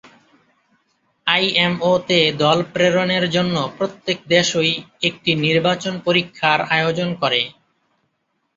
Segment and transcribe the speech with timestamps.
[1.27, 4.71] আইএমও-তে দল প্রেরণের জন্য প্রত্যেক দেশই
[5.07, 7.41] একটি নির্বাচন পরীক্ষার আয়োজন করে।